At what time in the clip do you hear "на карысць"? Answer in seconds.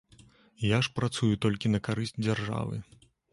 1.75-2.15